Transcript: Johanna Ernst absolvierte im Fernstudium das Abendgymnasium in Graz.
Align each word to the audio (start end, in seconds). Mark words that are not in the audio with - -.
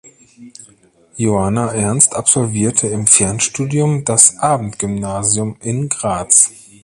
Johanna 1.15 1.73
Ernst 1.73 2.15
absolvierte 2.15 2.87
im 2.87 3.05
Fernstudium 3.05 4.03
das 4.03 4.35
Abendgymnasium 4.39 5.57
in 5.61 5.89
Graz. 5.89 6.49